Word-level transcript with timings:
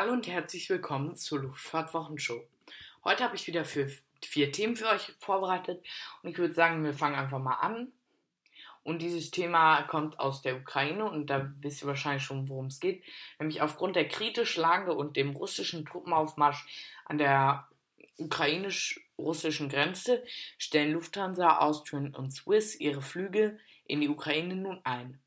Hallo 0.00 0.12
und 0.12 0.28
herzlich 0.28 0.70
willkommen 0.70 1.16
zur 1.16 1.40
Luftfahrt-Wochenshow. 1.40 2.46
Heute 3.02 3.24
habe 3.24 3.34
ich 3.34 3.48
wieder 3.48 3.64
für 3.64 3.90
vier 4.24 4.52
Themen 4.52 4.76
für 4.76 4.86
euch 4.86 5.12
vorbereitet 5.18 5.84
und 6.22 6.30
ich 6.30 6.38
würde 6.38 6.54
sagen, 6.54 6.84
wir 6.84 6.94
fangen 6.94 7.16
einfach 7.16 7.40
mal 7.40 7.56
an. 7.56 7.90
Und 8.84 9.02
dieses 9.02 9.32
Thema 9.32 9.82
kommt 9.82 10.20
aus 10.20 10.40
der 10.40 10.54
Ukraine 10.54 11.04
und 11.04 11.26
da 11.26 11.52
wisst 11.62 11.82
ihr 11.82 11.88
wahrscheinlich 11.88 12.22
schon, 12.22 12.48
worum 12.48 12.66
es 12.66 12.78
geht. 12.78 13.02
Nämlich 13.40 13.60
aufgrund 13.60 13.96
der 13.96 14.06
kritischen 14.06 14.62
Lage 14.62 14.94
und 14.94 15.16
dem 15.16 15.30
russischen 15.30 15.84
Truppenaufmarsch 15.84 16.64
an 17.04 17.18
der 17.18 17.66
ukrainisch-russischen 18.18 19.68
Grenze 19.68 20.22
stellen 20.58 20.92
Lufthansa, 20.92 21.58
Austrian 21.58 22.14
und 22.14 22.30
Swiss 22.30 22.78
ihre 22.78 23.02
Flüge 23.02 23.58
in 23.84 24.00
die 24.00 24.08
Ukraine 24.08 24.54
nun 24.54 24.80
ein. 24.84 25.18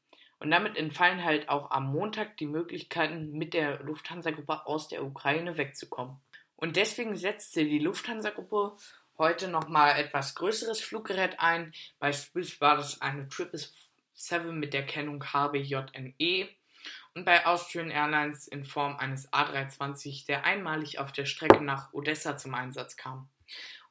Und 0.41 0.49
damit 0.49 0.75
entfallen 0.75 1.23
halt 1.23 1.49
auch 1.49 1.69
am 1.69 1.91
Montag 1.91 2.35
die 2.37 2.47
Möglichkeiten, 2.47 3.31
mit 3.31 3.53
der 3.53 3.79
Lufthansa-Gruppe 3.83 4.65
aus 4.65 4.87
der 4.87 5.03
Ukraine 5.03 5.55
wegzukommen. 5.55 6.17
Und 6.55 6.77
deswegen 6.77 7.15
setzte 7.15 7.63
die 7.63 7.77
Lufthansa-Gruppe 7.77 8.75
heute 9.19 9.49
nochmal 9.49 9.99
etwas 9.99 10.33
größeres 10.33 10.81
Fluggerät 10.81 11.39
ein. 11.39 11.73
Beispielsweise 11.99 12.59
war 12.59 12.77
das 12.77 13.01
eine 13.01 13.27
777 13.29 14.51
mit 14.53 14.73
der 14.73 14.83
Kennung 14.83 15.23
HBJNE 15.23 16.49
und 17.13 17.23
bei 17.23 17.45
Austrian 17.45 17.91
Airlines 17.91 18.47
in 18.47 18.63
Form 18.63 18.97
eines 18.97 19.31
A320, 19.31 20.25
der 20.25 20.43
einmalig 20.43 20.97
auf 20.97 21.11
der 21.11 21.25
Strecke 21.25 21.63
nach 21.63 21.93
Odessa 21.93 22.35
zum 22.35 22.55
Einsatz 22.55 22.97
kam. 22.97 23.29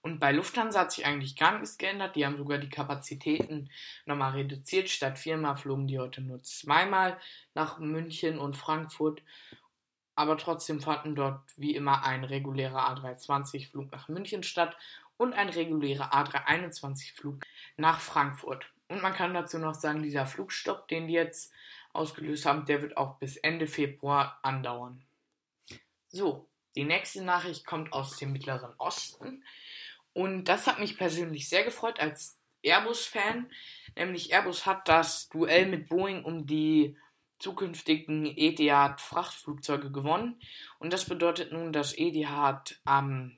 Und 0.02 0.18
bei 0.18 0.32
Lufthansa 0.32 0.80
hat 0.80 0.92
sich 0.92 1.04
eigentlich 1.04 1.36
gar 1.36 1.58
nichts 1.58 1.76
geändert. 1.76 2.16
Die 2.16 2.24
haben 2.24 2.38
sogar 2.38 2.58
die 2.58 2.70
Kapazitäten 2.70 3.70
nochmal 4.06 4.32
reduziert. 4.32 4.88
Statt 4.88 5.18
viermal 5.18 5.56
flogen 5.56 5.86
die 5.86 5.98
heute 5.98 6.22
nur 6.22 6.42
zweimal 6.42 7.18
nach 7.54 7.78
München 7.78 8.38
und 8.38 8.56
Frankfurt. 8.56 9.22
Aber 10.14 10.38
trotzdem 10.38 10.80
fanden 10.80 11.14
dort 11.14 11.40
wie 11.56 11.74
immer 11.74 12.04
ein 12.04 12.24
regulärer 12.24 12.90
A320-Flug 12.90 13.90
nach 13.92 14.08
München 14.08 14.42
statt 14.42 14.76
und 15.16 15.34
ein 15.34 15.50
regulärer 15.50 16.14
A321-Flug 16.14 17.44
nach 17.76 18.00
Frankfurt. 18.00 18.70
Und 18.88 19.02
man 19.02 19.12
kann 19.12 19.34
dazu 19.34 19.58
noch 19.58 19.74
sagen, 19.74 20.02
dieser 20.02 20.26
Flugstopp, 20.26 20.88
den 20.88 21.06
die 21.06 21.12
jetzt 21.12 21.52
ausgelöst 21.92 22.46
haben, 22.46 22.64
der 22.64 22.82
wird 22.82 22.96
auch 22.96 23.18
bis 23.18 23.36
Ende 23.36 23.66
Februar 23.66 24.38
andauern. 24.42 25.04
So, 26.08 26.48
die 26.74 26.84
nächste 26.84 27.22
Nachricht 27.22 27.66
kommt 27.66 27.92
aus 27.92 28.16
dem 28.16 28.32
Mittleren 28.32 28.72
Osten. 28.78 29.44
Und 30.12 30.44
das 30.44 30.66
hat 30.66 30.78
mich 30.78 30.98
persönlich 30.98 31.48
sehr 31.48 31.64
gefreut 31.64 32.00
als 32.00 32.38
Airbus-Fan. 32.62 33.50
Nämlich 33.96 34.32
Airbus 34.32 34.66
hat 34.66 34.88
das 34.88 35.28
Duell 35.28 35.66
mit 35.66 35.88
Boeing 35.88 36.24
um 36.24 36.46
die 36.46 36.96
zukünftigen 37.38 38.26
Etihad-Frachtflugzeuge 38.26 39.90
gewonnen. 39.90 40.40
Und 40.78 40.92
das 40.92 41.06
bedeutet 41.06 41.52
nun, 41.52 41.72
dass 41.72 41.96
Etihad 41.96 42.80
am 42.84 43.36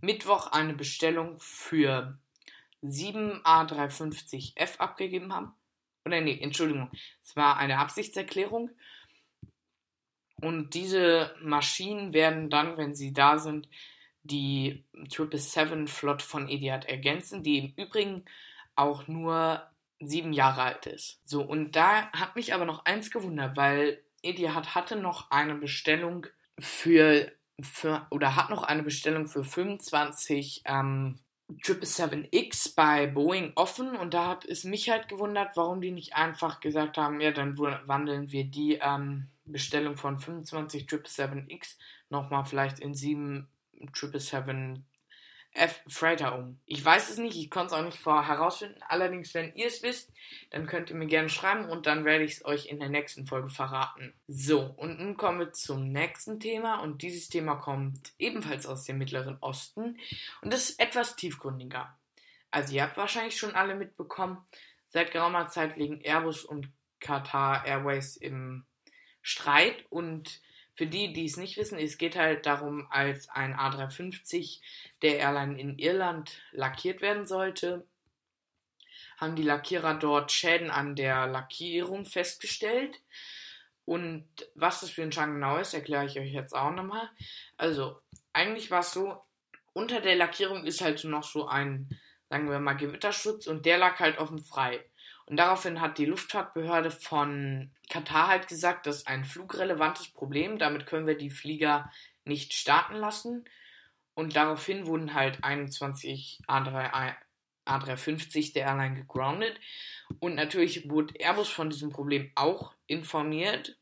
Mittwoch 0.00 0.48
eine 0.48 0.74
Bestellung 0.74 1.38
für 1.38 2.18
7 2.82 3.42
A350F 3.44 4.78
abgegeben 4.78 5.32
haben. 5.32 5.54
Oder 6.04 6.20
nee, 6.20 6.38
Entschuldigung, 6.40 6.90
es 7.22 7.36
war 7.36 7.56
eine 7.56 7.78
Absichtserklärung. 7.78 8.70
Und 10.40 10.74
diese 10.74 11.34
Maschinen 11.40 12.12
werden 12.12 12.50
dann, 12.50 12.76
wenn 12.76 12.94
sie 12.94 13.12
da 13.12 13.38
sind, 13.38 13.68
die 14.24 14.84
777-Flotte 14.94 16.24
von 16.24 16.48
Etihad 16.48 16.84
ergänzen, 16.84 17.42
die 17.42 17.58
im 17.58 17.84
Übrigen 17.84 18.24
auch 18.74 19.08
nur 19.08 19.66
sieben 20.00 20.32
Jahre 20.32 20.62
alt 20.62 20.86
ist. 20.86 21.20
So, 21.24 21.42
und 21.42 21.76
da 21.76 22.10
hat 22.12 22.36
mich 22.36 22.54
aber 22.54 22.64
noch 22.64 22.84
eins 22.84 23.10
gewundert, 23.10 23.56
weil 23.56 24.02
Etihad 24.22 24.74
hatte 24.74 24.96
noch 24.96 25.30
eine 25.30 25.54
Bestellung 25.54 26.26
für, 26.58 27.30
für 27.60 28.06
oder 28.10 28.36
hat 28.36 28.50
noch 28.50 28.62
eine 28.62 28.82
Bestellung 28.82 29.26
für 29.26 29.44
25 29.44 30.62
ähm, 30.64 31.18
777X 31.60 32.74
bei 32.74 33.06
Boeing 33.06 33.52
offen 33.56 33.96
und 33.96 34.14
da 34.14 34.28
hat 34.28 34.44
es 34.44 34.64
mich 34.64 34.88
halt 34.88 35.08
gewundert, 35.08 35.56
warum 35.56 35.80
die 35.80 35.90
nicht 35.90 36.14
einfach 36.14 36.60
gesagt 36.60 36.96
haben, 36.96 37.20
ja, 37.20 37.30
dann 37.30 37.58
wandeln 37.58 38.32
wir 38.32 38.44
die 38.44 38.78
ähm, 38.80 39.28
Bestellung 39.44 39.96
von 39.96 40.18
25 40.18 40.86
777X 40.86 41.76
nochmal 42.08 42.44
vielleicht 42.44 42.78
in 42.80 42.94
7 43.94 44.18
777 44.18 44.84
F 45.54 45.82
Freighter 45.86 46.38
um. 46.38 46.58
Ich 46.64 46.82
weiß 46.82 47.10
es 47.10 47.18
nicht, 47.18 47.36
ich 47.36 47.50
konnte 47.50 47.74
es 47.74 47.80
auch 47.80 47.84
nicht 47.84 47.98
vorher 47.98 48.26
herausfinden. 48.26 48.80
Allerdings, 48.88 49.34
wenn 49.34 49.54
ihr 49.54 49.66
es 49.66 49.82
wisst, 49.82 50.10
dann 50.50 50.66
könnt 50.66 50.88
ihr 50.88 50.96
mir 50.96 51.06
gerne 51.06 51.28
schreiben 51.28 51.66
und 51.66 51.86
dann 51.86 52.06
werde 52.06 52.24
ich 52.24 52.32
es 52.32 52.44
euch 52.46 52.66
in 52.66 52.80
der 52.80 52.88
nächsten 52.88 53.26
Folge 53.26 53.50
verraten. 53.50 54.14
So, 54.28 54.60
und 54.60 54.98
nun 54.98 55.16
kommen 55.18 55.40
wir 55.40 55.52
zum 55.52 55.92
nächsten 55.92 56.40
Thema 56.40 56.80
und 56.80 57.02
dieses 57.02 57.28
Thema 57.28 57.56
kommt 57.56 58.14
ebenfalls 58.18 58.66
aus 58.66 58.84
dem 58.84 58.96
Mittleren 58.96 59.36
Osten 59.40 59.98
und 60.40 60.54
ist 60.54 60.80
etwas 60.80 61.16
tiefgründiger. 61.16 61.98
Also 62.50 62.74
ihr 62.74 62.82
habt 62.82 62.96
wahrscheinlich 62.96 63.36
schon 63.36 63.54
alle 63.54 63.74
mitbekommen, 63.74 64.38
seit 64.88 65.10
geraumer 65.10 65.48
Zeit 65.48 65.76
liegen 65.76 66.00
Airbus 66.00 66.44
und 66.44 66.70
Qatar 66.98 67.66
Airways 67.66 68.16
im 68.16 68.64
Streit 69.20 69.84
und 69.90 70.40
für 70.74 70.86
die, 70.86 71.12
die 71.12 71.26
es 71.26 71.36
nicht 71.36 71.56
wissen, 71.56 71.78
es 71.78 71.98
geht 71.98 72.16
halt 72.16 72.46
darum, 72.46 72.86
als 72.90 73.28
ein 73.28 73.54
A350 73.54 74.60
der 75.02 75.18
Airline 75.18 75.60
in 75.60 75.78
Irland 75.78 76.40
lackiert 76.52 77.02
werden 77.02 77.26
sollte, 77.26 77.86
haben 79.18 79.36
die 79.36 79.42
Lackierer 79.42 79.94
dort 79.94 80.32
Schäden 80.32 80.70
an 80.70 80.96
der 80.96 81.26
Lackierung 81.26 82.04
festgestellt. 82.04 83.00
Und 83.84 84.26
was 84.54 84.80
das 84.80 84.90
für 84.90 85.02
ein 85.02 85.12
Schaden 85.12 85.34
genau 85.34 85.58
ist, 85.58 85.74
erkläre 85.74 86.06
ich 86.06 86.18
euch 86.18 86.32
jetzt 86.32 86.54
auch 86.54 86.72
nochmal. 86.72 87.08
Also, 87.56 88.00
eigentlich 88.32 88.70
war 88.70 88.80
es 88.80 88.92
so, 88.92 89.22
unter 89.72 90.00
der 90.00 90.16
Lackierung 90.16 90.64
ist 90.64 90.80
halt 90.80 91.02
noch 91.04 91.24
so 91.24 91.46
ein, 91.46 91.88
sagen 92.30 92.50
wir 92.50 92.58
mal, 92.58 92.74
Gewitterschutz 92.74 93.46
und 93.46 93.66
der 93.66 93.78
lag 93.78 93.98
halt 94.00 94.18
offen 94.18 94.38
frei. 94.38 94.84
Und 95.32 95.38
daraufhin 95.38 95.80
hat 95.80 95.96
die 95.96 96.04
Luftfahrtbehörde 96.04 96.90
von 96.90 97.70
Katar 97.88 98.28
halt 98.28 98.48
gesagt, 98.48 98.86
das 98.86 98.96
ist 98.96 99.08
ein 99.08 99.24
flugrelevantes 99.24 100.08
Problem, 100.08 100.58
damit 100.58 100.84
können 100.84 101.06
wir 101.06 101.16
die 101.16 101.30
Flieger 101.30 101.90
nicht 102.26 102.52
starten 102.52 102.96
lassen. 102.96 103.46
Und 104.12 104.36
daraufhin 104.36 104.86
wurden 104.86 105.14
halt 105.14 105.42
21 105.42 106.42
A3, 106.46 107.14
A350 107.66 108.52
der 108.52 108.66
Airline 108.66 108.94
gegroundet. 108.94 109.58
Und 110.20 110.34
natürlich 110.34 110.90
wurde 110.90 111.14
Airbus 111.18 111.48
von 111.48 111.70
diesem 111.70 111.88
Problem 111.88 112.30
auch 112.34 112.74
informiert. 112.86 113.78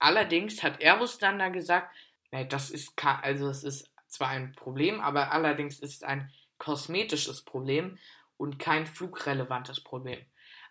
Allerdings 0.00 0.64
hat 0.64 0.80
Airbus 0.80 1.18
dann 1.18 1.38
da 1.38 1.50
gesagt, 1.50 1.94
nee, 2.32 2.44
das 2.44 2.70
ist 2.70 2.94
also 3.04 3.48
es 3.50 3.62
ist 3.62 3.88
zwar 4.08 4.30
ein 4.30 4.50
Problem, 4.56 5.00
aber 5.00 5.30
allerdings 5.30 5.78
ist 5.78 5.94
es 5.94 6.02
ein 6.02 6.32
kosmetisches 6.58 7.42
Problem 7.42 7.98
und 8.36 8.58
kein 8.58 8.84
flugrelevantes 8.84 9.78
Problem. 9.78 10.18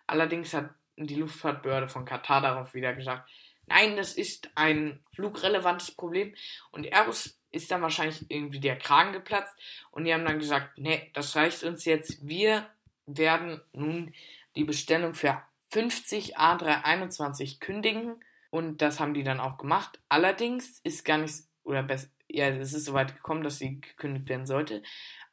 Allerdings 0.06 0.54
hat 0.54 0.70
die 0.96 1.14
Luftfahrtbehörde 1.14 1.88
von 1.88 2.04
Katar 2.04 2.40
darauf 2.40 2.74
wieder 2.74 2.94
gesagt, 2.94 3.28
nein, 3.66 3.96
das 3.96 4.14
ist 4.14 4.50
ein 4.54 5.00
flugrelevantes 5.14 5.92
Problem. 5.92 6.34
Und 6.70 6.86
Airbus 6.86 7.38
ist 7.50 7.70
dann 7.70 7.82
wahrscheinlich 7.82 8.30
irgendwie 8.30 8.60
der 8.60 8.78
Kragen 8.78 9.12
geplatzt 9.12 9.54
und 9.90 10.04
die 10.04 10.12
haben 10.12 10.24
dann 10.24 10.38
gesagt, 10.38 10.78
nee, 10.78 11.10
das 11.14 11.36
reicht 11.36 11.62
uns 11.64 11.84
jetzt. 11.84 12.26
Wir 12.26 12.66
werden 13.06 13.60
nun 13.72 14.14
die 14.56 14.64
Bestellung 14.64 15.14
für 15.14 15.42
50 15.70 16.38
A321 16.38 17.60
kündigen 17.60 18.22
und 18.50 18.82
das 18.82 19.00
haben 19.00 19.14
die 19.14 19.22
dann 19.22 19.40
auch 19.40 19.58
gemacht. 19.58 19.98
Allerdings 20.08 20.80
ist 20.80 21.04
gar 21.04 21.18
nicht, 21.18 21.34
oder 21.64 21.82
besser, 21.82 22.08
ja, 22.28 22.48
es 22.48 22.72
ist 22.72 22.86
soweit 22.86 23.14
gekommen, 23.14 23.42
dass 23.42 23.58
sie 23.58 23.80
gekündigt 23.80 24.28
werden 24.28 24.46
sollte. 24.46 24.82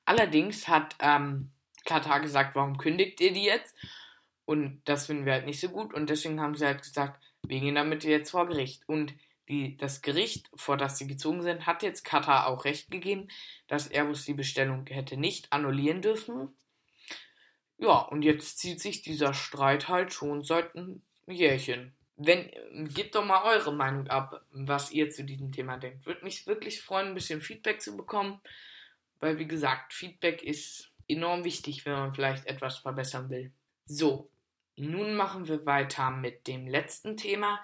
Allerdings 0.05 0.67
hat 0.67 0.95
ähm, 0.99 1.51
Katar 1.85 2.19
gesagt, 2.19 2.55
warum 2.55 2.77
kündigt 2.77 3.21
ihr 3.21 3.33
die 3.33 3.43
jetzt? 3.43 3.75
Und 4.49 4.81
das 4.85 5.05
finden 5.05 5.27
wir 5.27 5.33
halt 5.33 5.45
nicht 5.45 5.59
so 5.59 5.69
gut. 5.69 5.93
Und 5.93 6.09
deswegen 6.09 6.41
haben 6.41 6.55
sie 6.55 6.65
halt 6.65 6.81
gesagt, 6.81 7.23
wir 7.45 7.59
gehen 7.59 7.75
damit 7.75 8.03
jetzt 8.03 8.31
vor 8.31 8.47
Gericht. 8.47 8.81
Und 8.89 9.13
die, 9.47 9.77
das 9.77 10.01
Gericht, 10.01 10.49
vor 10.55 10.75
das 10.75 10.97
sie 10.97 11.05
gezogen 11.05 11.43
sind, 11.43 11.67
hat 11.67 11.83
jetzt 11.83 12.03
Katar 12.03 12.47
auch 12.47 12.65
recht 12.65 12.89
gegeben, 12.89 13.27
dass 13.67 13.91
Airbus 13.91 14.25
die 14.25 14.33
Bestellung 14.33 14.87
hätte 14.87 15.17
nicht 15.17 15.53
annullieren 15.53 16.01
dürfen. 16.01 16.49
Ja, 17.77 17.99
und 17.99 18.23
jetzt 18.23 18.57
zieht 18.57 18.81
sich 18.81 19.03
dieser 19.03 19.35
Streit 19.35 19.87
halt 19.87 20.13
schon 20.13 20.41
seit 20.41 20.75
einem 20.75 21.03
Jährchen. 21.27 21.93
Wenn, 22.15 22.49
gebt 22.91 23.13
doch 23.13 23.23
mal 23.23 23.43
eure 23.43 23.71
Meinung 23.71 24.07
ab, 24.07 24.43
was 24.49 24.91
ihr 24.91 25.11
zu 25.11 25.25
diesem 25.25 25.51
Thema 25.51 25.77
denkt. 25.77 26.07
Würde 26.07 26.23
mich 26.23 26.47
wirklich 26.47 26.81
freuen, 26.81 27.09
ein 27.09 27.13
bisschen 27.13 27.41
Feedback 27.41 27.83
zu 27.83 27.95
bekommen. 27.95 28.41
Weil, 29.19 29.37
wie 29.37 29.47
gesagt, 29.47 29.93
Feedback 29.93 30.41
ist 30.41 30.89
enorm 31.07 31.43
wichtig, 31.43 31.85
wenn 31.85 31.93
man 31.93 32.15
vielleicht 32.15 32.47
etwas 32.47 32.79
verbessern 32.79 33.29
will. 33.29 33.51
So, 33.85 34.31
nun 34.79 35.15
machen 35.15 35.47
wir 35.47 35.65
weiter 35.65 36.11
mit 36.11 36.47
dem 36.47 36.67
letzten 36.67 37.17
Thema 37.17 37.59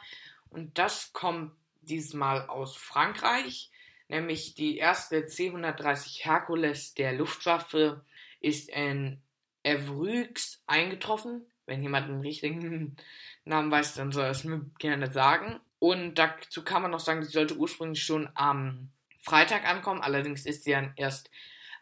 und 0.50 0.78
das 0.78 1.14
kommt 1.14 1.52
diesmal 1.82 2.48
aus 2.48 2.76
Frankreich, 2.76 3.72
nämlich 4.08 4.56
die 4.56 4.78
erste 4.78 5.26
C-130 5.26 6.24
Hercules 6.24 6.94
der 6.94 7.14
Luftwaffe 7.14 8.04
ist 8.40 8.70
in 8.70 9.22
Evreux 9.64 10.62
eingetroffen. 10.68 11.46
Wenn 11.66 11.82
jemand 11.82 12.08
den 12.08 12.22
richtigen 12.22 12.96
Namen 13.46 13.72
weiß, 13.72 13.96
dann 13.96 14.12
soll 14.12 14.26
er 14.26 14.32
es 14.32 14.44
mir 14.44 14.62
gerne 14.78 15.12
sagen. 15.12 15.60
Und 15.80 16.16
dazu 16.16 16.64
kann 16.64 16.82
man 16.82 16.92
noch 16.92 17.00
sagen, 17.00 17.24
sie 17.24 17.32
sollte 17.32 17.58
ursprünglich 17.58 18.04
schon 18.04 18.30
am 18.36 18.90
Freitag 19.18 19.66
ankommen. 19.66 20.02
Allerdings 20.02 20.46
ist 20.46 20.64
sie 20.64 20.72
dann 20.72 20.94
erst 20.96 21.32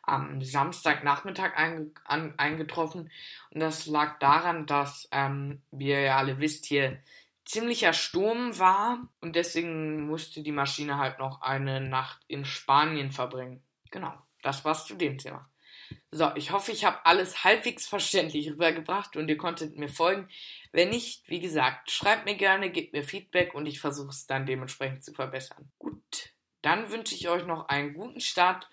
am 0.04 0.42
Samstagnachmittag 0.42 1.56
einge 1.56 1.92
an, 2.06 2.34
eingetroffen. 2.38 3.10
Und 3.52 3.60
das 3.60 3.88
lag 3.88 4.20
daran, 4.20 4.66
dass, 4.66 5.08
ähm, 5.12 5.62
wie 5.72 5.90
ihr 5.90 6.02
ja 6.02 6.18
alle 6.18 6.40
wisst, 6.40 6.66
hier 6.66 7.00
ziemlicher 7.46 7.94
Sturm 7.94 8.58
war. 8.60 9.08
Und 9.22 9.36
deswegen 9.36 10.08
musste 10.08 10.44
die 10.44 10.52
Maschine 10.52 10.98
halt 10.98 11.20
noch 11.20 11.42
eine 11.42 11.82
Nacht 11.82 12.20
in 12.28 12.46
Spanien 12.46 13.12
verbringen. 13.12 13.64
Genau, 13.92 14.14
das 14.42 14.64
war's 14.66 14.86
zu 14.86 14.96
dem 14.96 15.18
Thema. 15.18 15.50
So, 16.12 16.32
ich 16.36 16.52
hoffe, 16.52 16.72
ich 16.72 16.86
habe 16.86 17.06
alles 17.06 17.44
halbwegs 17.44 17.88
verständlich 17.88 18.50
rübergebracht 18.50 19.16
und 19.16 19.30
ihr 19.30 19.38
konntet 19.38 19.78
mir 19.78 19.90
folgen. 19.90 20.28
Wenn 20.72 20.90
nicht, 20.90 21.28
wie 21.28 21.40
gesagt, 21.40 21.92
schreibt 21.92 22.26
mir 22.26 22.36
gerne, 22.36 22.70
gebt 22.70 22.94
mir 22.94 23.04
Feedback 23.04 23.54
und 23.54 23.66
ich 23.66 23.80
versuche 23.80 24.10
es 24.10 24.28
dann 24.28 24.46
dementsprechend 24.46 25.04
zu 25.04 25.14
verbessern. 25.14 25.72
Gut, 25.80 26.34
dann 26.62 26.90
wünsche 26.92 27.16
ich 27.16 27.30
euch 27.30 27.46
noch 27.46 27.68
einen 27.68 27.94
guten 27.94 28.22
Start 28.22 28.70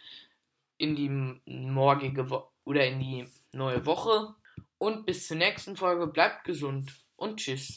in 0.81 0.97
die 0.97 1.11
morgige 1.47 2.31
Wo 2.31 2.51
oder 2.65 2.87
in 2.87 3.01
die 3.01 3.27
neue 3.53 3.85
Woche 3.85 4.35
und 4.79 5.05
bis 5.05 5.27
zur 5.27 5.37
nächsten 5.37 5.77
Folge. 5.77 6.07
Bleibt 6.07 6.45
gesund 6.45 6.91
und 7.17 7.39
tschüss. 7.39 7.69